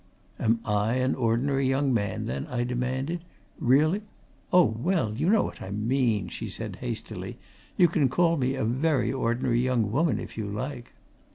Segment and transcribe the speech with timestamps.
[0.39, 3.21] "Am I an ordinary young man, then?" I demanded.
[3.59, 4.01] "Really"
[4.51, 7.37] "Oh, well, you know what I mean!" she said hastily.
[7.77, 10.93] "You can call me a very ordinary young woman, if you like."